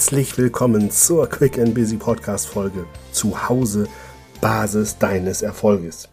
Herzlich 0.00 0.38
willkommen 0.38 0.90
zur 0.90 1.28
Quick 1.28 1.58
and 1.58 1.74
Busy 1.74 1.98
Podcast 1.98 2.46
Folge 2.46 2.86
Zu 3.12 3.50
Hause 3.50 3.86
Basis 4.40 4.96
deines 4.96 5.42
Erfolges. 5.42 6.08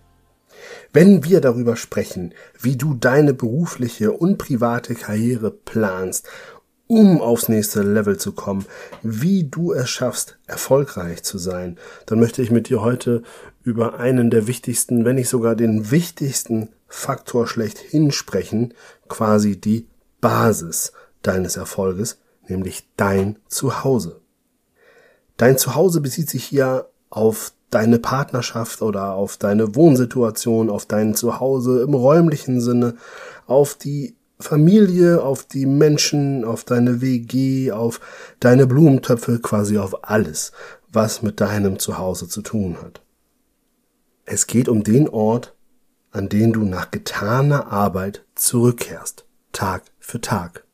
Wenn 0.92 1.24
wir 1.24 1.40
darüber 1.40 1.78
sprechen, 1.78 2.34
wie 2.60 2.76
du 2.76 2.96
deine 2.96 3.34
berufliche 3.34 4.12
und 4.12 4.38
private 4.38 4.94
Karriere 4.94 5.52
planst, 5.52 6.28
um 6.88 7.22
aufs 7.22 7.48
nächste 7.48 7.82
Level 7.82 8.18
zu 8.18 8.34
kommen, 8.34 8.66
wie 9.04 9.46
du 9.46 9.72
es 9.72 9.90
schaffst, 9.90 10.38
erfolgreich 10.48 11.24
zu 11.24 11.38
sein, 11.38 11.78
dann 12.08 12.20
möchte 12.20 12.42
ich 12.42 12.52
mit 12.52 12.68
dir 12.68 12.82
heute 12.82 13.24
über 13.64 14.02
einen 14.02 14.30
der 14.30 14.48
wichtigsten, 14.48 15.06
wenn 15.06 15.16
nicht 15.16 15.30
sogar 15.30 15.56
den 15.56 15.92
wichtigsten 15.92 16.74
Faktor 16.90 17.48
schlechthin 17.48 18.12
sprechen, 18.12 18.74
quasi 19.08 19.56
die 19.56 19.88
Basis 20.20 20.92
deines 21.22 21.56
Erfolges, 21.56 22.18
nämlich 22.50 22.88
dein 22.98 23.38
Zuhause. 23.48 24.22
Dein 25.38 25.58
Zuhause 25.58 26.02
bezieht 26.02 26.30
sich 26.30 26.44
hier 26.44 26.90
auf 27.10 27.54
deine 27.70 28.00
Partnerschaft 28.00 28.82
oder 28.82 29.14
auf 29.14 29.38
deine 29.38 29.76
Wohnsituation, 29.76 30.70
auf 30.70 30.86
dein 30.86 31.16
Zuhause 31.16 31.82
im 31.82 31.94
räumlichen 31.94 32.62
Sinne, 32.62 32.96
auf 33.46 33.76
die 33.76 34.16
Familie, 34.40 35.24
auf 35.24 35.46
die 35.46 35.66
Menschen, 35.66 36.46
auf 36.46 36.64
deine 36.64 37.02
WG, 37.02 37.72
auf 37.72 38.00
deine 38.40 38.68
Blumentöpfe, 38.68 39.40
quasi 39.40 39.78
auf 39.78 40.10
alles, 40.10 40.52
was 40.92 41.22
mit 41.22 41.42
deinem 41.42 41.80
Zuhause 41.80 42.28
zu 42.28 42.42
tun 42.42 42.78
hat. 42.82 43.02
Es 44.26 44.48
geht 44.48 44.70
um 44.70 44.84
den 44.84 45.10
Ort, 45.10 45.56
an 46.12 46.30
den 46.30 46.54
du 46.54 46.64
nach 46.64 46.92
getaner 46.92 47.72
Arbeit 47.72 48.26
zurückkehrst, 48.36 49.26
Tag 49.52 49.84
für 50.00 50.22
Tag. 50.22 50.67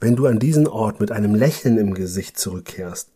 Wenn 0.00 0.16
du 0.16 0.26
an 0.26 0.38
diesen 0.38 0.66
Ort 0.66 1.00
mit 1.00 1.10
einem 1.10 1.34
Lächeln 1.34 1.76
im 1.78 1.94
Gesicht 1.94 2.38
zurückkehrst, 2.38 3.10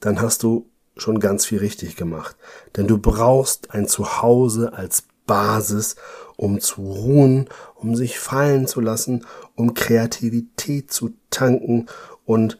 dann 0.00 0.20
hast 0.20 0.42
du 0.42 0.68
schon 0.96 1.20
ganz 1.20 1.46
viel 1.46 1.58
richtig 1.58 1.96
gemacht. 1.96 2.36
Denn 2.76 2.86
du 2.86 2.98
brauchst 2.98 3.70
ein 3.70 3.86
Zuhause 3.86 4.72
als 4.72 5.04
Basis, 5.26 5.96
um 6.36 6.60
zu 6.60 6.82
ruhen, 6.82 7.48
um 7.76 7.94
sich 7.94 8.18
fallen 8.18 8.66
zu 8.66 8.80
lassen, 8.80 9.24
um 9.54 9.74
Kreativität 9.74 10.92
zu 10.92 11.14
tanken 11.30 11.86
und 12.24 12.58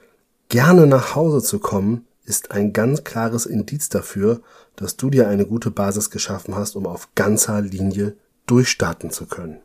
gerne 0.48 0.86
nach 0.86 1.16
Hause 1.16 1.42
zu 1.42 1.58
kommen, 1.58 2.06
ist 2.24 2.52
ein 2.52 2.72
ganz 2.72 3.04
klares 3.04 3.46
Indiz 3.46 3.88
dafür, 3.88 4.40
dass 4.76 4.96
du 4.96 5.10
dir 5.10 5.28
eine 5.28 5.46
gute 5.46 5.70
Basis 5.70 6.10
geschaffen 6.10 6.54
hast, 6.54 6.76
um 6.76 6.86
auf 6.86 7.08
ganzer 7.14 7.60
Linie 7.62 8.16
durchstarten 8.46 9.10
zu 9.10 9.26
können. 9.26 9.60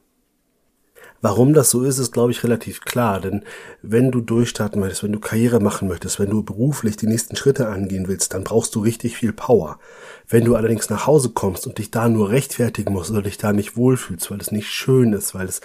Warum 1.24 1.54
das 1.54 1.70
so 1.70 1.84
ist, 1.84 2.00
ist, 2.00 2.12
glaube 2.12 2.34
ich, 2.34 2.44
relativ 2.44 2.82
klar. 2.82 3.22
Denn 3.22 3.46
wenn 3.82 4.12
du 4.12 4.20
durchstarten 4.20 4.82
möchtest, 4.82 5.04
wenn 5.04 5.14
du 5.14 5.22
Karriere 5.22 5.62
machen 5.62 5.88
möchtest, 5.88 6.20
wenn 6.20 6.30
du 6.30 6.44
beruflich 6.44 6.98
die 6.98 7.08
nächsten 7.08 7.38
Schritte 7.38 7.70
angehen 7.70 8.10
willst, 8.10 8.34
dann 8.34 8.44
brauchst 8.44 8.76
du 8.76 8.82
richtig 8.82 9.16
viel 9.16 9.32
Power. 9.32 9.80
Wenn 10.28 10.44
du 10.44 10.58
allerdings 10.58 10.90
nach 10.90 11.08
Hause 11.08 11.30
kommst 11.30 11.66
und 11.66 11.78
dich 11.78 11.92
da 11.92 12.10
nur 12.10 12.30
rechtfertigen 12.30 12.92
musst 12.92 13.10
oder 13.10 13.22
dich 13.22 13.38
da 13.38 13.54
nicht 13.54 13.78
wohlfühlst, 13.78 14.32
weil 14.32 14.42
es 14.42 14.52
nicht 14.52 14.68
schön 14.68 15.14
ist, 15.14 15.34
weil 15.34 15.48
es 15.48 15.62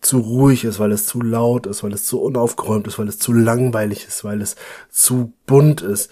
zu 0.00 0.20
ruhig 0.20 0.64
ist, 0.64 0.78
weil 0.78 0.92
es 0.92 1.04
zu 1.04 1.20
laut 1.20 1.66
ist, 1.66 1.82
weil 1.82 1.92
es 1.92 2.06
zu 2.06 2.22
unaufgeräumt 2.22 2.86
ist, 2.86 2.98
weil 2.98 3.08
es 3.08 3.18
zu 3.18 3.34
langweilig 3.34 4.06
ist, 4.08 4.24
weil 4.24 4.40
es 4.40 4.56
zu 4.88 5.34
bunt 5.44 5.82
ist, 5.82 6.10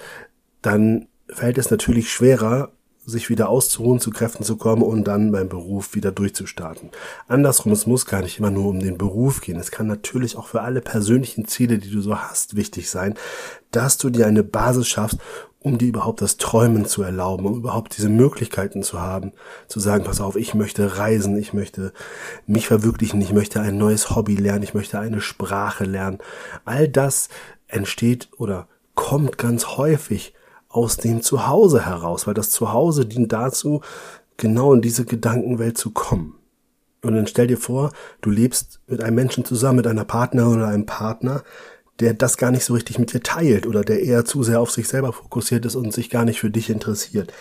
dann 0.60 1.08
fällt 1.30 1.56
es 1.56 1.70
natürlich 1.70 2.12
schwerer, 2.12 2.72
sich 3.06 3.30
wieder 3.30 3.48
auszuruhen, 3.48 4.00
zu 4.00 4.10
Kräften 4.10 4.44
zu 4.44 4.56
kommen 4.56 4.82
und 4.82 5.04
dann 5.04 5.30
beim 5.30 5.48
Beruf 5.48 5.94
wieder 5.94 6.10
durchzustarten. 6.10 6.90
Andersrum, 7.28 7.72
es 7.72 7.86
muss 7.86 8.04
gar 8.04 8.20
nicht 8.20 8.38
immer 8.38 8.50
nur 8.50 8.66
um 8.66 8.80
den 8.80 8.98
Beruf 8.98 9.40
gehen. 9.40 9.58
Es 9.58 9.70
kann 9.70 9.86
natürlich 9.86 10.36
auch 10.36 10.48
für 10.48 10.62
alle 10.62 10.80
persönlichen 10.80 11.46
Ziele, 11.46 11.78
die 11.78 11.90
du 11.90 12.00
so 12.00 12.18
hast, 12.18 12.56
wichtig 12.56 12.90
sein, 12.90 13.14
dass 13.70 13.96
du 13.96 14.10
dir 14.10 14.26
eine 14.26 14.42
Basis 14.42 14.88
schaffst, 14.88 15.18
um 15.60 15.78
dir 15.78 15.88
überhaupt 15.88 16.20
das 16.20 16.36
Träumen 16.36 16.86
zu 16.86 17.02
erlauben, 17.02 17.44
um 17.46 17.56
überhaupt 17.56 17.96
diese 17.96 18.08
Möglichkeiten 18.08 18.82
zu 18.82 19.00
haben, 19.00 19.32
zu 19.66 19.80
sagen, 19.80 20.04
pass 20.04 20.20
auf, 20.20 20.36
ich 20.36 20.54
möchte 20.54 20.98
reisen, 20.98 21.36
ich 21.36 21.52
möchte 21.52 21.92
mich 22.46 22.68
verwirklichen, 22.68 23.20
ich 23.20 23.32
möchte 23.32 23.60
ein 23.60 23.76
neues 23.78 24.14
Hobby 24.14 24.36
lernen, 24.36 24.62
ich 24.62 24.74
möchte 24.74 24.98
eine 25.00 25.20
Sprache 25.20 25.84
lernen. 25.84 26.18
All 26.64 26.88
das 26.88 27.28
entsteht 27.66 28.28
oder 28.36 28.68
kommt 28.94 29.38
ganz 29.38 29.76
häufig 29.76 30.34
aus 30.76 30.98
dem 30.98 31.22
Zuhause 31.22 31.86
heraus, 31.86 32.26
weil 32.26 32.34
das 32.34 32.50
Zuhause 32.50 33.06
dient 33.06 33.32
dazu, 33.32 33.80
genau 34.36 34.74
in 34.74 34.82
diese 34.82 35.06
Gedankenwelt 35.06 35.78
zu 35.78 35.90
kommen. 35.90 36.34
Und 37.02 37.14
dann 37.14 37.26
stell 37.26 37.46
dir 37.46 37.56
vor, 37.56 37.92
du 38.20 38.30
lebst 38.30 38.80
mit 38.86 39.02
einem 39.02 39.16
Menschen 39.16 39.44
zusammen, 39.44 39.76
mit 39.76 39.86
einer 39.86 40.04
Partnerin 40.04 40.56
oder 40.56 40.68
einem 40.68 40.86
Partner, 40.86 41.42
der 42.00 42.12
das 42.12 42.36
gar 42.36 42.50
nicht 42.50 42.64
so 42.64 42.74
richtig 42.74 42.98
mit 42.98 43.12
dir 43.12 43.22
teilt 43.22 43.66
oder 43.66 43.82
der 43.82 44.02
eher 44.02 44.24
zu 44.24 44.42
sehr 44.42 44.60
auf 44.60 44.70
sich 44.70 44.86
selber 44.86 45.12
fokussiert 45.12 45.64
ist 45.64 45.76
und 45.76 45.92
sich 45.92 46.10
gar 46.10 46.24
nicht 46.24 46.40
für 46.40 46.50
dich 46.50 46.68
interessiert. 46.68 47.32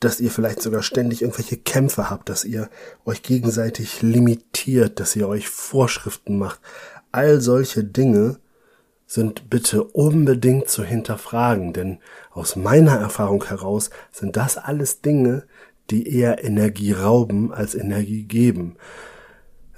Dass 0.00 0.20
ihr 0.20 0.30
vielleicht 0.30 0.60
sogar 0.60 0.82
ständig 0.82 1.22
irgendwelche 1.22 1.56
Kämpfe 1.56 2.10
habt, 2.10 2.28
dass 2.28 2.44
ihr 2.44 2.68
euch 3.04 3.22
gegenseitig 3.22 4.02
limitiert, 4.02 4.98
dass 4.98 5.14
ihr 5.14 5.28
euch 5.28 5.48
Vorschriften 5.48 6.36
macht. 6.36 6.60
All 7.12 7.40
solche 7.40 7.84
Dinge 7.84 8.38
sind 9.06 9.48
bitte 9.48 9.84
unbedingt 9.84 10.68
zu 10.68 10.82
hinterfragen, 10.82 11.72
denn 11.72 11.98
aus 12.32 12.56
meiner 12.56 12.96
Erfahrung 12.96 13.44
heraus 13.44 13.90
sind 14.10 14.36
das 14.36 14.58
alles 14.58 15.00
Dinge, 15.00 15.44
die 15.90 16.12
eher 16.12 16.44
Energie 16.44 16.92
rauben 16.92 17.52
als 17.52 17.74
Energie 17.74 18.24
geben. 18.24 18.76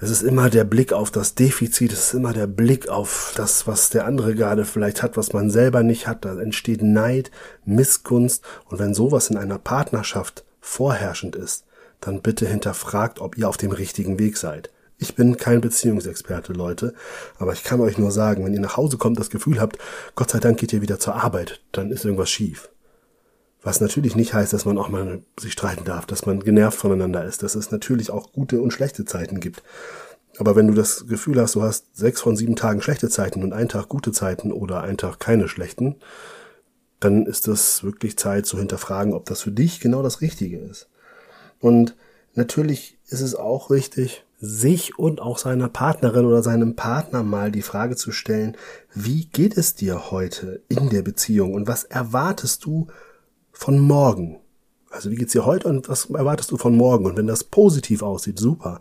Es 0.01 0.11
ist 0.11 0.23
immer 0.23 0.49
der 0.49 0.65
Blick 0.65 0.93
auf 0.93 1.11
das 1.11 1.35
Defizit, 1.35 1.93
es 1.93 2.09
ist 2.09 2.15
immer 2.15 2.33
der 2.33 2.47
Blick 2.47 2.89
auf 2.89 3.33
das, 3.37 3.67
was 3.67 3.91
der 3.91 4.07
andere 4.07 4.35
gerade 4.35 4.65
vielleicht 4.65 5.03
hat, 5.03 5.17
was 5.17 5.33
man 5.33 5.51
selber 5.51 5.83
nicht 5.83 6.07
hat. 6.07 6.25
Da 6.25 6.41
entsteht 6.41 6.83
Neid, 6.83 7.31
Missgunst 7.65 8.45
und 8.67 8.79
wenn 8.79 8.95
sowas 8.95 9.29
in 9.29 9.37
einer 9.37 9.59
Partnerschaft 9.59 10.45
vorherrschend 10.61 11.35
ist, 11.35 11.65
dann 12.01 12.23
bitte 12.23 12.47
hinterfragt, 12.47 13.21
ob 13.21 13.37
ihr 13.37 13.49
auf 13.49 13.57
dem 13.57 13.73
richtigen 13.73 14.21
Weg 14.21 14.37
seid. 14.37 14.71
Ich 14.99 15.15
bin 15.15 15.37
kein 15.37 15.61
Beziehungsexperte, 15.61 16.53
Leute, 16.53 16.93
aber 17.39 17.53
ich 17.53 17.63
kann 17.63 17.81
euch 17.81 17.99
nur 17.99 18.11
sagen, 18.11 18.45
wenn 18.45 18.53
ihr 18.53 18.61
nach 18.61 18.77
Hause 18.77 18.99
kommt, 18.99 19.19
das 19.19 19.31
Gefühl 19.31 19.61
habt, 19.61 19.79
Gott 20.17 20.31
sei 20.31 20.41
Dank 20.41 20.59
geht 20.59 20.73
ihr 20.73 20.83
wieder 20.83 20.99
zur 20.99 21.15
Arbeit, 21.15 21.61
dann 21.71 21.93
ist 21.93 22.05
irgendwas 22.05 22.31
schief. 22.31 22.69
Was 23.63 23.81
natürlich 23.81 24.17
nicht 24.17 24.35
heißt, 24.35 24.53
dass 24.53 24.65
man 24.65 24.79
auch 24.79 24.89
mal 24.89 25.23
sich 25.39 25.53
streiten 25.53 25.85
darf, 25.85 26.07
dass 26.07 26.27
man 26.27 26.41
genervt 26.41 26.79
voneinander 26.79 27.25
ist, 27.25 27.43
dass 27.43 27.55
es 27.55 27.71
natürlich 27.71 28.11
auch 28.11 28.33
gute 28.33 28.61
und 28.61 28.73
schlechte 28.73 29.05
Zeiten 29.05 29.41
gibt. 29.41 29.63
Aber 30.39 30.57
wenn 30.57 30.69
du 30.69 30.75
das 30.75 31.07
Gefühl 31.07 31.41
hast, 31.41 31.55
du 31.55 31.63
hast 31.63 31.97
sechs 31.97 32.21
von 32.21 32.37
sieben 32.37 32.57
Tagen 32.57 32.83
schlechte 32.83 33.09
Zeiten 33.09 33.43
und 33.43 33.53
einen 33.53 33.69
Tag 33.69 33.89
gute 33.89 34.13
Zeiten 34.13 34.53
oder 34.53 34.83
einen 34.83 34.97
Tag 34.97 35.19
keine 35.19 35.49
schlechten, 35.49 35.97
dann 37.01 37.27
ist 37.27 37.49
das 37.49 37.83
wirklich 37.85 38.17
Zeit 38.17 38.47
zu 38.47 38.59
hinterfragen, 38.59 39.13
ob 39.13 39.27
das 39.27 39.43
für 39.43 39.53
dich 39.53 39.81
genau 39.81 40.03
das 40.03 40.21
Richtige 40.21 40.59
ist. 40.59 40.89
Und 41.61 41.97
natürlich 42.35 42.99
ist 43.09 43.21
es 43.21 43.35
auch 43.35 43.71
richtig, 43.71 44.25
sich 44.41 44.99
und 44.99 45.21
auch 45.21 45.39
seiner 45.39 45.69
Partnerin 45.69 46.25
oder 46.25 46.43
seinem 46.43 46.77
Partner 46.77 47.23
mal 47.23 47.51
die 47.51 47.63
Frage 47.63 47.97
zu 47.97 48.13
stellen, 48.13 48.57
wie 48.95 49.27
geht 49.27 49.57
es 49.57 49.75
dir 49.75 50.11
heute 50.11 50.63
in 50.69 50.91
der 50.91 51.03
Beziehung 51.03 51.55
und 51.55 51.67
was 51.67 51.85
erwartest 51.85 52.65
du 52.65 52.87
von 53.53 53.79
morgen? 53.81 54.39
Also 54.91 55.11
wie 55.11 55.17
geht's 55.17 55.33
dir 55.33 55.45
heute 55.45 55.69
und 55.69 55.89
was 55.89 56.07
erwartest 56.07 56.51
du 56.51 56.57
von 56.57 56.77
morgen? 56.77 57.07
Und 57.07 57.17
wenn 57.17 57.27
das 57.27 57.45
positiv 57.45 58.03
aussieht, 58.03 58.39
super. 58.39 58.81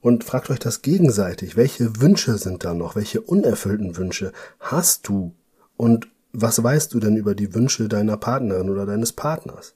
Und 0.00 0.24
fragt 0.24 0.50
euch 0.50 0.58
das 0.58 0.82
gegenseitig. 0.82 1.56
Welche 1.56 2.00
Wünsche 2.00 2.36
sind 2.36 2.64
da 2.64 2.74
noch? 2.74 2.96
Welche 2.96 3.20
unerfüllten 3.20 3.96
Wünsche 3.96 4.32
hast 4.60 5.08
du? 5.08 5.34
Und 5.76 6.08
was 6.32 6.62
weißt 6.62 6.92
du 6.92 7.00
denn 7.00 7.16
über 7.16 7.34
die 7.34 7.54
Wünsche 7.54 7.88
deiner 7.88 8.16
Partnerin 8.16 8.68
oder 8.68 8.84
deines 8.84 9.12
Partners? 9.12 9.74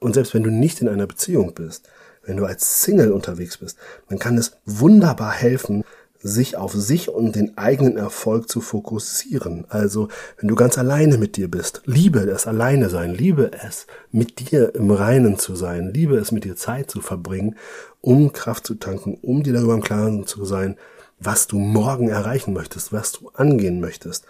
Und 0.00 0.14
selbst 0.14 0.34
wenn 0.34 0.42
du 0.42 0.50
nicht 0.50 0.80
in 0.80 0.88
einer 0.88 1.06
Beziehung 1.06 1.54
bist, 1.54 1.88
wenn 2.28 2.36
du 2.36 2.44
als 2.44 2.82
Single 2.82 3.10
unterwegs 3.12 3.56
bist, 3.56 3.78
dann 4.08 4.18
kann 4.18 4.36
es 4.36 4.52
wunderbar 4.66 5.32
helfen, 5.32 5.82
sich 6.20 6.56
auf 6.56 6.72
sich 6.72 7.08
und 7.08 7.36
den 7.36 7.56
eigenen 7.56 7.96
Erfolg 7.96 8.48
zu 8.48 8.60
fokussieren. 8.60 9.64
Also, 9.68 10.08
wenn 10.38 10.48
du 10.48 10.56
ganz 10.56 10.76
alleine 10.76 11.16
mit 11.16 11.36
dir 11.36 11.48
bist, 11.48 11.82
liebe 11.86 12.20
es 12.20 12.46
alleine 12.46 12.90
sein, 12.90 13.14
liebe 13.14 13.52
es 13.64 13.86
mit 14.10 14.50
dir 14.50 14.74
im 14.74 14.90
Reinen 14.90 15.38
zu 15.38 15.54
sein, 15.54 15.92
liebe 15.94 16.16
es 16.16 16.32
mit 16.32 16.44
dir 16.44 16.56
Zeit 16.56 16.90
zu 16.90 17.00
verbringen, 17.00 17.56
um 18.00 18.32
Kraft 18.32 18.66
zu 18.66 18.74
tanken, 18.74 19.16
um 19.22 19.42
dir 19.42 19.52
darüber 19.52 19.74
im 19.74 19.82
Klaren 19.82 20.26
zu 20.26 20.44
sein, 20.44 20.76
was 21.20 21.46
du 21.46 21.58
morgen 21.58 22.08
erreichen 22.08 22.52
möchtest, 22.52 22.92
was 22.92 23.12
du 23.12 23.30
angehen 23.34 23.80
möchtest. 23.80 24.26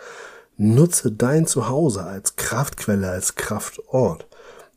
Nutze 0.56 1.10
dein 1.10 1.46
Zuhause 1.46 2.04
als 2.04 2.36
Kraftquelle, 2.36 3.08
als 3.08 3.34
Kraftort 3.34 4.27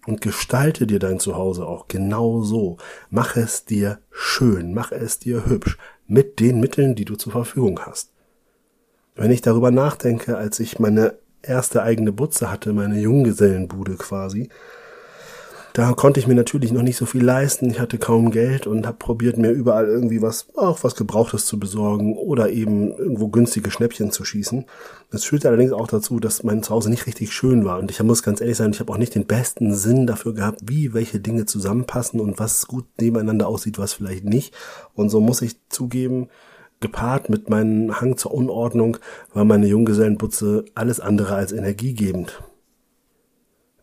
und 0.08 0.22
gestalte 0.22 0.88
dir 0.88 1.00
dein 1.00 1.20
Zuhause 1.20 1.66
auch 1.66 1.88
genau 1.88 2.42
so. 2.42 2.78
Mach 3.10 3.36
es 3.36 3.66
dir 3.66 4.00
schön, 4.12 4.74
mach 4.74 4.92
es 4.92 5.20
dir 5.20 5.46
hübsch 5.46 5.78
mit 6.08 6.40
den 6.40 6.60
Mitteln, 6.60 6.96
die 6.96 7.06
du 7.06 7.16
zur 7.16 7.32
Verfügung 7.32 7.80
hast. 7.80 8.12
Wenn 9.16 9.32
ich 9.32 9.42
darüber 9.42 9.72
nachdenke, 9.72 10.38
als 10.38 10.60
ich 10.60 10.80
meine 10.80 11.20
erste 11.42 11.84
eigene 11.84 12.12
Butze 12.12 12.52
hatte, 12.52 12.74
meine 12.74 13.00
Junggesellenbude 13.00 13.96
quasi, 13.96 14.50
Da 15.74 15.94
konnte 15.94 16.20
ich 16.20 16.28
mir 16.28 16.36
natürlich 16.36 16.74
noch 16.74 16.82
nicht 16.82 16.98
so 16.98 17.06
viel 17.06 17.24
leisten. 17.24 17.70
Ich 17.70 17.80
hatte 17.80 17.98
kaum 17.98 18.32
Geld 18.32 18.68
und 18.68 18.86
habe 18.86 18.98
probiert, 18.98 19.38
mir 19.38 19.52
überall 19.52 19.88
irgendwie 19.88 20.22
was, 20.22 20.48
auch 20.56 20.84
was 20.84 20.96
Gebrauchtes 20.96 21.46
zu 21.46 21.60
besorgen 21.60 22.18
oder 22.18 22.50
eben 22.50 22.92
irgendwo 22.92 23.30
günstige 23.30 23.72
Schnäppchen 23.72 24.12
zu 24.12 24.26
schießen. 24.26 24.66
Das 25.12 25.24
führte 25.24 25.48
allerdings 25.48 25.72
auch 25.72 25.88
dazu, 25.88 26.20
dass 26.20 26.44
mein 26.44 26.62
Zuhause 26.62 26.90
nicht 26.90 27.08
richtig 27.08 27.32
schön 27.32 27.64
war. 27.64 27.80
Und 27.80 27.90
ich 27.90 28.04
muss 28.04 28.22
ganz 28.22 28.42
ehrlich 28.42 28.58
sein, 28.58 28.72
ich 28.72 28.82
habe 28.82 28.92
auch 28.92 28.98
nicht 28.98 29.16
den 29.16 29.26
besten 29.26 29.74
Sinn 29.74 30.08
dafür 30.08 30.34
gehabt, 30.34 30.60
wie 30.66 30.94
welche 30.94 31.22
Dinge 31.22 31.46
zusammenpassen 31.46 32.20
und 32.20 32.38
was 32.38 32.68
gut 32.68 32.86
nebeneinander 33.00 33.48
aussieht, 33.48 33.80
was 33.80 33.94
vielleicht 33.94 34.26
nicht. 34.26 34.54
Und 34.94 35.10
so 35.10 35.22
muss 35.22 35.42
ich 35.42 35.56
zugeben, 35.70 36.28
gepaart 36.82 37.30
mit 37.30 37.50
meinem 37.50 38.02
Hang 38.02 38.18
zur 38.18 38.34
Unordnung 38.34 38.98
war 39.34 39.46
meine 39.46 39.68
Junggesellenbutze 39.68 40.66
alles 40.76 41.00
andere 41.00 41.36
als 41.36 41.54
energiegebend. 41.54 42.44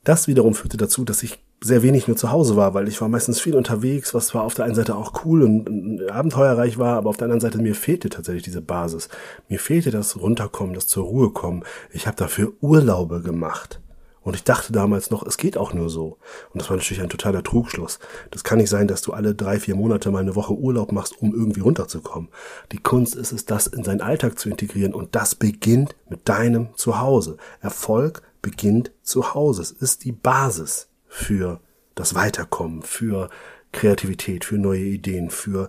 Das 0.05 0.29
wiederum 0.29 0.55
führte 0.55 0.77
dazu, 0.77 1.05
dass 1.05 1.23
ich 1.23 1.39
sehr 1.61 1.83
wenig 1.83 2.07
nur 2.07 2.17
zu 2.17 2.31
Hause 2.31 2.57
war, 2.57 2.75
weil 2.75 2.89
ich 2.89 3.01
war 3.01 3.09
meistens 3.09 3.41
viel 3.41 3.57
unterwegs, 3.57 4.15
was 4.15 4.29
zwar 4.29 4.45
auf 4.45 4.55
der 4.55 4.65
einen 4.65 4.75
Seite 4.75 4.95
auch 4.95 5.25
cool 5.25 5.43
und 5.43 6.09
abenteuerreich 6.11 6.79
war, 6.79 6.97
aber 6.97 7.11
auf 7.11 7.17
der 7.17 7.25
anderen 7.25 7.41
Seite 7.41 7.59
mir 7.59 7.75
fehlte 7.75 8.09
tatsächlich 8.09 8.45
diese 8.45 8.63
Basis. 8.63 9.09
Mir 9.49 9.59
fehlte 9.59 9.91
das 9.91 10.17
Runterkommen, 10.21 10.75
das 10.75 10.87
zur 10.87 11.05
Ruhe 11.05 11.31
kommen. 11.31 11.65
Ich 11.91 12.07
habe 12.07 12.17
dafür 12.17 12.53
Urlaube 12.61 13.23
gemacht. 13.23 13.81
Und 14.23 14.35
ich 14.35 14.45
dachte 14.45 14.73
damals 14.73 15.11
noch, 15.11 15.27
es 15.27 15.39
geht 15.39 15.57
auch 15.57 15.73
nur 15.73 15.89
so. 15.89 16.19
Und 16.53 16.61
das 16.61 16.69
war 16.69 16.77
natürlich 16.77 17.03
ein 17.03 17.09
totaler 17.09 17.43
Trugschluss. 17.43 17.99
Das 18.31 18.45
kann 18.45 18.59
nicht 18.59 18.69
sein, 18.69 18.87
dass 18.87 19.01
du 19.01 19.15
alle 19.15 19.35
drei, 19.35 19.59
vier 19.59 19.75
Monate 19.75 20.11
mal 20.11 20.19
eine 20.19 20.35
Woche 20.35 20.53
Urlaub 20.53 20.93
machst, 20.93 21.21
um 21.23 21.33
irgendwie 21.35 21.61
runterzukommen. 21.61 22.29
Die 22.71 22.79
Kunst 22.79 23.15
ist 23.15 23.33
es, 23.33 23.47
das 23.47 23.69
in 23.69 23.85
seinen 23.85 24.03
Alltag 24.03 24.39
zu 24.39 24.51
integrieren. 24.51 24.93
Und 24.93 25.15
das 25.15 25.35
beginnt 25.35 25.97
mit 26.11 26.29
deinem 26.29 26.69
Zuhause. 26.77 27.39
Erfolg 27.63 28.23
beginnt 28.43 28.93
zu 29.03 29.33
Hause. 29.35 29.63
Es 29.63 29.73
ist 29.73 30.05
die 30.05 30.13
Basis 30.13 30.88
für 31.09 31.61
das 31.95 32.15
Weiterkommen, 32.15 32.83
für 32.83 33.29
Kreativität, 33.73 34.45
für 34.45 34.59
neue 34.59 34.85
Ideen, 34.85 35.31
für 35.31 35.69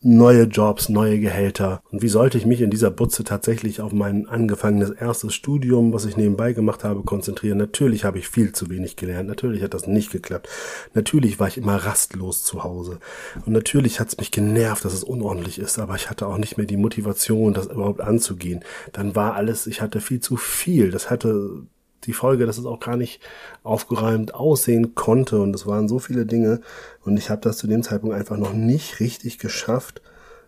neue 0.00 0.44
Jobs, 0.44 0.88
neue 0.88 1.18
Gehälter. 1.18 1.82
Und 1.90 2.02
wie 2.02 2.08
sollte 2.08 2.38
ich 2.38 2.46
mich 2.46 2.60
in 2.60 2.70
dieser 2.70 2.90
Butze 2.90 3.24
tatsächlich 3.24 3.80
auf 3.80 3.92
mein 3.92 4.28
angefangenes 4.28 4.90
erstes 4.90 5.34
Studium, 5.34 5.92
was 5.92 6.04
ich 6.04 6.16
nebenbei 6.16 6.52
gemacht 6.52 6.84
habe, 6.84 7.02
konzentrieren? 7.02 7.58
Natürlich 7.58 8.04
habe 8.04 8.18
ich 8.18 8.28
viel 8.28 8.52
zu 8.52 8.70
wenig 8.70 8.96
gelernt. 8.96 9.28
Natürlich 9.28 9.62
hat 9.62 9.74
das 9.74 9.86
nicht 9.86 10.12
geklappt. 10.12 10.48
Natürlich 10.94 11.40
war 11.40 11.48
ich 11.48 11.58
immer 11.58 11.76
rastlos 11.76 12.44
zu 12.44 12.62
Hause. 12.62 13.00
Und 13.44 13.52
natürlich 13.52 13.98
hat 13.98 14.08
es 14.08 14.18
mich 14.18 14.30
genervt, 14.30 14.84
dass 14.84 14.94
es 14.94 15.02
unordentlich 15.02 15.58
ist. 15.58 15.78
Aber 15.78 15.96
ich 15.96 16.08
hatte 16.10 16.26
auch 16.26 16.38
nicht 16.38 16.56
mehr 16.56 16.66
die 16.66 16.76
Motivation, 16.76 17.54
das 17.54 17.66
überhaupt 17.66 18.00
anzugehen. 18.00 18.64
Dann 18.92 19.16
war 19.16 19.34
alles, 19.34 19.66
ich 19.66 19.80
hatte 19.80 20.00
viel 20.00 20.20
zu 20.20 20.36
viel. 20.36 20.90
Das 20.92 21.10
hatte 21.10 21.66
die 22.08 22.14
Folge, 22.14 22.46
dass 22.46 22.58
es 22.58 22.64
auch 22.64 22.80
gar 22.80 22.96
nicht 22.96 23.20
aufgeräumt 23.62 24.34
aussehen 24.34 24.94
konnte 24.94 25.40
und 25.40 25.54
es 25.54 25.66
waren 25.66 25.88
so 25.88 25.98
viele 25.98 26.24
Dinge 26.24 26.60
und 27.04 27.18
ich 27.18 27.28
habe 27.28 27.42
das 27.42 27.58
zu 27.58 27.66
dem 27.66 27.82
Zeitpunkt 27.82 28.16
einfach 28.16 28.38
noch 28.38 28.54
nicht 28.54 28.98
richtig 28.98 29.38
geschafft, 29.38 30.00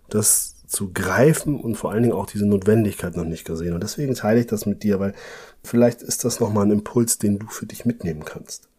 das 0.09 0.57
zu 0.67 0.91
greifen 0.93 1.61
und 1.61 1.75
vor 1.75 1.93
allen 1.93 2.03
Dingen 2.03 2.15
auch 2.15 2.27
diese 2.27 2.47
Notwendigkeit 2.47 3.15
noch 3.15 3.27
nicht 3.27 3.45
gesehen 3.45 3.75
und 3.75 3.83
deswegen 3.83 4.15
teile 4.15 4.41
ich 4.41 4.47
das 4.47 4.65
mit 4.65 4.83
dir, 4.83 5.01
weil 5.01 5.13
vielleicht 5.63 6.01
ist 6.01 6.25
das 6.25 6.41
nochmal 6.41 6.65
ein 6.65 6.73
Impuls, 6.73 7.19
den 7.19 7.39
du 7.39 7.47
für 7.49 7.67
dich 7.67 7.85
mitnehmen 7.85 8.25
kannst. 8.25 8.70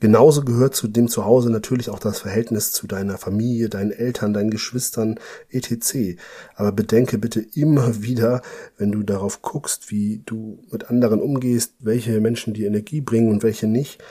Genauso 0.00 0.42
gehört 0.42 0.76
zu 0.76 0.86
dem 0.86 1.08
Zuhause 1.08 1.50
natürlich 1.50 1.90
auch 1.90 1.98
das 1.98 2.20
Verhältnis 2.20 2.70
zu 2.70 2.86
deiner 2.86 3.18
Familie, 3.18 3.68
deinen 3.68 3.90
Eltern, 3.90 4.32
deinen 4.32 4.50
Geschwistern, 4.50 5.18
etc. 5.50 6.16
Aber 6.54 6.70
bedenke 6.70 7.18
bitte 7.18 7.44
immer 7.54 8.02
wieder, 8.02 8.42
wenn 8.76 8.92
du 8.92 9.02
darauf 9.02 9.42
guckst, 9.42 9.90
wie 9.90 10.22
du 10.24 10.60
mit 10.70 10.88
anderen 10.88 11.20
umgehst, 11.20 11.74
welche 11.80 12.20
Menschen 12.20 12.54
die 12.54 12.64
Energie 12.64 13.00
bringen 13.00 13.30
und 13.30 13.42
welche 13.42 13.66
nicht, 13.66 14.02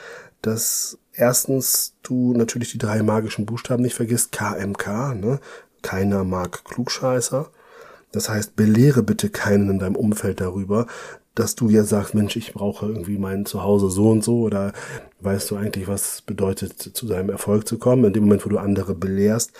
dass 0.41 0.97
erstens 1.13 1.95
du 2.03 2.33
natürlich 2.33 2.71
die 2.71 2.77
drei 2.77 3.01
magischen 3.01 3.45
Buchstaben 3.45 3.83
nicht 3.83 3.95
vergisst, 3.95 4.31
KMK, 4.31 5.15
ne? 5.15 5.39
Keiner 5.83 6.23
mag 6.23 6.65
Klugscheißer. 6.65 7.49
Das 8.11 8.29
heißt, 8.29 8.55
belehre 8.55 9.03
bitte 9.03 9.29
keinen 9.29 9.69
in 9.69 9.79
deinem 9.79 9.95
Umfeld 9.95 10.41
darüber, 10.41 10.87
dass 11.37 11.53
du 11.53 11.69
jetzt 11.69 11.89
sagst, 11.89 12.15
Mensch, 12.15 12.35
ich 12.35 12.53
brauche 12.53 12.87
irgendwie 12.87 13.19
mein 13.19 13.45
Zuhause 13.45 13.91
so 13.91 14.09
und 14.09 14.23
so 14.23 14.39
oder 14.41 14.73
weißt 15.21 15.51
du 15.51 15.55
eigentlich, 15.55 15.87
was 15.87 16.23
bedeutet, 16.23 16.81
zu 16.81 17.05
deinem 17.05 17.29
Erfolg 17.29 17.67
zu 17.67 17.77
kommen. 17.77 18.05
In 18.05 18.13
dem 18.13 18.23
Moment, 18.23 18.43
wo 18.45 18.49
du 18.49 18.57
andere 18.57 18.95
belehrst, 18.95 19.53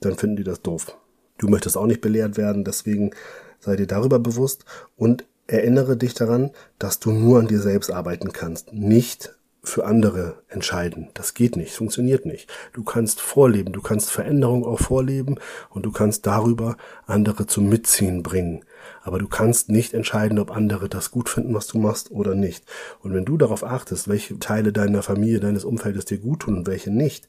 dann 0.00 0.16
finden 0.16 0.36
die 0.36 0.44
das 0.44 0.60
doof. 0.60 0.96
Du 1.38 1.48
möchtest 1.48 1.76
auch 1.76 1.86
nicht 1.86 2.00
belehrt 2.00 2.36
werden, 2.36 2.64
deswegen 2.64 3.12
sei 3.60 3.76
dir 3.76 3.86
darüber 3.86 4.18
bewusst 4.18 4.64
und 4.96 5.24
erinnere 5.46 5.96
dich 5.96 6.14
daran, 6.14 6.50
dass 6.80 6.98
du 6.98 7.12
nur 7.12 7.38
an 7.38 7.46
dir 7.46 7.60
selbst 7.60 7.92
arbeiten 7.92 8.32
kannst, 8.32 8.72
nicht 8.72 9.36
für 9.62 9.86
andere 9.86 10.42
entscheiden. 10.48 11.08
Das 11.14 11.34
geht 11.34 11.56
nicht, 11.56 11.74
funktioniert 11.74 12.26
nicht. 12.26 12.50
Du 12.72 12.82
kannst 12.82 13.20
vorleben, 13.20 13.72
du 13.72 13.82
kannst 13.82 14.10
Veränderung 14.10 14.64
auch 14.64 14.80
vorleben 14.80 15.36
und 15.70 15.86
du 15.86 15.92
kannst 15.92 16.26
darüber 16.26 16.76
andere 17.06 17.46
zum 17.46 17.68
Mitziehen 17.68 18.22
bringen. 18.22 18.64
Aber 19.02 19.18
du 19.18 19.28
kannst 19.28 19.68
nicht 19.68 19.94
entscheiden, 19.94 20.38
ob 20.38 20.50
andere 20.50 20.88
das 20.88 21.10
gut 21.10 21.28
finden, 21.28 21.54
was 21.54 21.66
du 21.66 21.78
machst 21.78 22.10
oder 22.10 22.34
nicht. 22.34 22.64
Und 23.00 23.14
wenn 23.14 23.24
du 23.24 23.36
darauf 23.36 23.64
achtest, 23.64 24.08
welche 24.08 24.38
Teile 24.38 24.72
deiner 24.72 25.02
Familie, 25.02 25.40
deines 25.40 25.64
Umfeldes 25.64 26.04
dir 26.04 26.18
gut 26.18 26.40
tun 26.40 26.56
und 26.58 26.66
welche 26.66 26.90
nicht, 26.90 27.28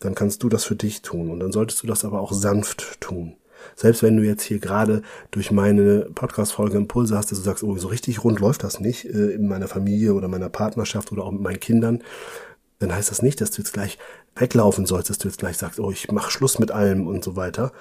dann 0.00 0.14
kannst 0.14 0.42
du 0.42 0.48
das 0.48 0.64
für 0.64 0.76
dich 0.76 1.02
tun. 1.02 1.30
Und 1.30 1.40
dann 1.40 1.52
solltest 1.52 1.82
du 1.82 1.86
das 1.86 2.04
aber 2.04 2.20
auch 2.20 2.32
sanft 2.32 3.00
tun. 3.00 3.36
Selbst 3.76 4.02
wenn 4.02 4.16
du 4.16 4.24
jetzt 4.24 4.42
hier 4.42 4.58
gerade 4.58 5.02
durch 5.30 5.50
meine 5.50 6.08
Podcast-Folge 6.14 6.76
Impulse 6.76 7.16
hast, 7.16 7.30
dass 7.30 7.38
du 7.38 7.44
sagst, 7.44 7.62
oh, 7.62 7.76
so 7.76 7.88
richtig 7.88 8.24
rund 8.24 8.40
läuft 8.40 8.64
das 8.64 8.80
nicht 8.80 9.04
äh, 9.04 9.30
in 9.30 9.46
meiner 9.46 9.68
Familie 9.68 10.14
oder 10.14 10.28
meiner 10.28 10.48
Partnerschaft 10.48 11.12
oder 11.12 11.24
auch 11.24 11.30
mit 11.30 11.42
meinen 11.42 11.60
Kindern, 11.60 12.02
dann 12.80 12.94
heißt 12.94 13.10
das 13.10 13.22
nicht, 13.22 13.40
dass 13.40 13.52
du 13.52 13.62
jetzt 13.62 13.72
gleich 13.72 13.98
weglaufen 14.34 14.86
sollst, 14.86 15.10
dass 15.10 15.18
du 15.18 15.28
jetzt 15.28 15.38
gleich 15.38 15.58
sagst, 15.58 15.78
oh, 15.78 15.90
ich 15.90 16.10
mach 16.10 16.30
Schluss 16.30 16.58
mit 16.58 16.70
allem 16.70 17.06
und 17.06 17.22
so 17.22 17.36
weiter. 17.36 17.72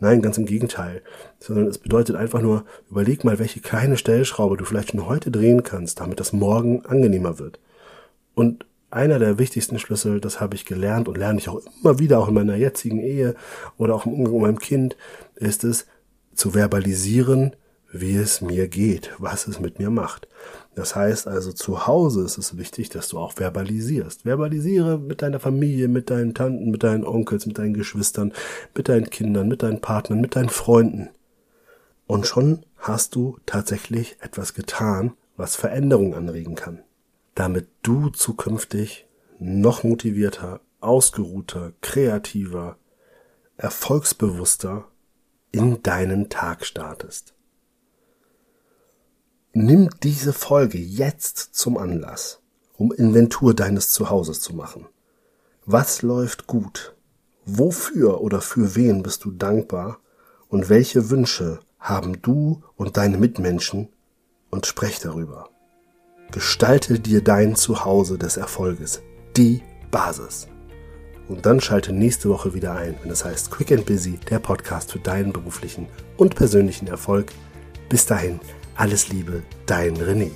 Nein, 0.00 0.22
ganz 0.22 0.38
im 0.38 0.46
Gegenteil. 0.46 1.02
Sondern 1.38 1.66
es 1.66 1.78
bedeutet 1.78 2.16
einfach 2.16 2.40
nur, 2.40 2.64
überleg 2.90 3.24
mal, 3.24 3.38
welche 3.38 3.60
kleine 3.60 3.96
Stellschraube 3.96 4.56
du 4.56 4.64
vielleicht 4.64 4.90
schon 4.90 5.06
heute 5.06 5.30
drehen 5.30 5.62
kannst, 5.62 6.00
damit 6.00 6.20
das 6.20 6.32
morgen 6.32 6.84
angenehmer 6.86 7.38
wird. 7.38 7.58
Und 8.34 8.64
einer 8.90 9.18
der 9.18 9.38
wichtigsten 9.38 9.78
Schlüssel, 9.78 10.20
das 10.20 10.40
habe 10.40 10.54
ich 10.54 10.64
gelernt 10.64 11.08
und 11.08 11.18
lerne 11.18 11.38
ich 11.38 11.48
auch 11.48 11.60
immer 11.82 11.98
wieder, 11.98 12.18
auch 12.18 12.28
in 12.28 12.34
meiner 12.34 12.56
jetzigen 12.56 13.00
Ehe 13.00 13.34
oder 13.76 13.94
auch 13.94 14.06
im 14.06 14.14
Umgang 14.14 14.32
mit 14.34 14.42
meinem 14.42 14.58
Kind, 14.58 14.96
ist 15.34 15.62
es 15.62 15.86
zu 16.34 16.54
verbalisieren, 16.54 17.54
wie 17.90 18.16
es 18.16 18.40
mir 18.40 18.68
geht, 18.68 19.12
was 19.18 19.46
es 19.46 19.60
mit 19.60 19.78
mir 19.78 19.90
macht. 19.90 20.28
Das 20.74 20.94
heißt 20.94 21.26
also, 21.26 21.52
zu 21.52 21.86
Hause 21.86 22.24
ist 22.24 22.38
es 22.38 22.56
wichtig, 22.56 22.90
dass 22.90 23.08
du 23.08 23.18
auch 23.18 23.32
verbalisierst. 23.32 24.24
Verbalisiere 24.24 24.98
mit 24.98 25.22
deiner 25.22 25.40
Familie, 25.40 25.88
mit 25.88 26.10
deinen 26.10 26.34
Tanten, 26.34 26.70
mit 26.70 26.82
deinen 26.82 27.04
Onkels, 27.04 27.46
mit 27.46 27.58
deinen 27.58 27.74
Geschwistern, 27.74 28.32
mit 28.74 28.88
deinen 28.88 29.10
Kindern, 29.10 29.48
mit 29.48 29.62
deinen 29.62 29.80
Partnern, 29.80 30.20
mit 30.20 30.36
deinen 30.36 30.50
Freunden. 30.50 31.08
Und 32.06 32.26
schon 32.26 32.64
hast 32.76 33.14
du 33.14 33.38
tatsächlich 33.46 34.16
etwas 34.20 34.54
getan, 34.54 35.14
was 35.36 35.56
Veränderung 35.56 36.14
anregen 36.14 36.54
kann 36.54 36.80
damit 37.38 37.68
du 37.82 38.08
zukünftig 38.08 39.06
noch 39.38 39.84
motivierter, 39.84 40.60
ausgeruhter, 40.80 41.72
kreativer, 41.80 42.76
erfolgsbewusster 43.56 44.88
in 45.52 45.80
deinen 45.84 46.30
Tag 46.30 46.66
startest. 46.66 47.34
Nimm 49.60 49.90
diese 50.04 50.32
Folge 50.32 50.78
jetzt 50.78 51.36
zum 51.36 51.78
Anlass, 51.78 52.40
um 52.76 52.92
Inventur 52.92 53.54
deines 53.54 53.90
Zuhauses 53.90 54.40
zu 54.40 54.54
machen. 54.54 54.86
Was 55.66 56.02
läuft 56.02 56.46
gut? 56.46 56.94
Wofür 57.44 58.20
oder 58.20 58.40
für 58.40 58.76
wen 58.76 59.02
bist 59.02 59.24
du 59.24 59.32
dankbar? 59.32 59.98
Und 60.48 60.68
welche 60.68 61.10
Wünsche 61.10 61.58
haben 61.80 62.22
du 62.22 62.62
und 62.76 62.96
deine 62.96 63.18
Mitmenschen? 63.18 63.88
Und 64.48 64.66
sprech 64.66 65.00
darüber. 65.00 65.48
Gestalte 66.30 67.00
dir 67.00 67.24
dein 67.24 67.56
Zuhause 67.56 68.16
des 68.16 68.36
Erfolges, 68.36 69.02
die 69.36 69.64
Basis. 69.90 70.46
Und 71.26 71.46
dann 71.46 71.60
schalte 71.60 71.92
nächste 71.92 72.28
Woche 72.28 72.54
wieder 72.54 72.76
ein, 72.76 72.94
wenn 73.02 73.10
es 73.10 73.24
heißt 73.24 73.50
Quick 73.50 73.72
and 73.72 73.86
Busy, 73.86 74.20
der 74.30 74.38
Podcast 74.38 74.92
für 74.92 75.00
deinen 75.00 75.32
beruflichen 75.32 75.88
und 76.16 76.36
persönlichen 76.36 76.86
Erfolg. 76.86 77.32
Bis 77.88 78.06
dahin, 78.06 78.38
alles 78.78 79.08
Liebe, 79.08 79.42
dein 79.66 79.96
René. 79.96 80.30